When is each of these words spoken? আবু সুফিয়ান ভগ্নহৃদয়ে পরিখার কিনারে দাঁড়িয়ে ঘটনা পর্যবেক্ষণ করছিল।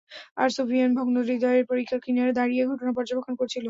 আবু 0.37 0.49
সুফিয়ান 0.55 0.91
ভগ্নহৃদয়ে 0.97 1.61
পরিখার 1.69 1.99
কিনারে 2.05 2.31
দাঁড়িয়ে 2.39 2.63
ঘটনা 2.71 2.91
পর্যবেক্ষণ 2.97 3.33
করছিল। 3.39 3.59